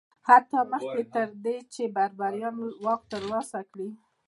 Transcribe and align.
حتی 0.27 0.59
مخکې 0.71 1.01
تر 1.13 1.27
دې 1.43 1.57
چې 1.73 1.83
بربریان 1.95 2.55
واک 2.85 3.01
ترلاسه 3.11 3.59
کړي 3.71 3.89